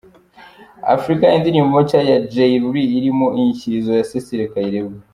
Africa 0.95 1.25
indirimbo 1.37 1.75
nshya 1.83 2.01
ya 2.09 2.17
Jay 2.33 2.53
Lee 2.71 2.93
irimo 2.97 3.27
inyikirizo 3.37 3.91
ya 3.97 4.07
Cecile 4.09 4.45
Kayirebwa. 4.53 4.99